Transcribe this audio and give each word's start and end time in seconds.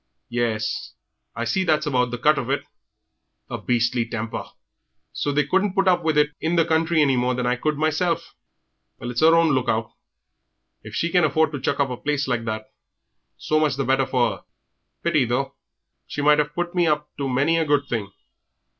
Yes, 0.31 0.93
I 1.35 1.43
see 1.45 1.63
that's 1.63 1.85
about 1.85 2.09
the 2.09 2.17
cut 2.17 2.39
of 2.39 2.49
it. 2.49 2.63
Her 3.51 3.59
beastly 3.59 4.03
temper! 4.03 4.45
So 5.13 5.31
they 5.31 5.45
couldn't 5.45 5.75
put 5.75 5.87
up 5.87 6.01
with 6.03 6.17
it 6.17 6.31
in 6.41 6.55
the 6.55 6.65
country 6.65 7.03
any 7.03 7.15
more 7.15 7.35
than 7.35 7.45
I 7.45 7.55
could 7.55 7.77
mesel'. 7.77 8.19
Well, 8.97 9.11
it's 9.11 9.21
'er 9.21 9.35
own 9.35 9.51
look 9.53 9.69
out! 9.69 9.91
If 10.81 10.95
she 10.95 11.11
can 11.11 11.23
afford 11.23 11.51
to 11.51 11.61
chuck 11.61 11.79
up 11.79 11.91
a 11.91 11.97
place 11.97 12.27
like 12.27 12.45
that, 12.45 12.65
so 13.37 13.59
much 13.59 13.75
the 13.75 13.85
better 13.85 14.07
for 14.07 14.39
'er. 14.39 14.41
Pity, 15.03 15.23
though; 15.25 15.53
she 16.07 16.23
might 16.23 16.39
'ave 16.39 16.49
put 16.55 16.73
me 16.73 16.87
up 16.87 17.15
to 17.17 17.29
many 17.29 17.57
a 17.59 17.65
good 17.65 17.85
thing." 17.87 18.11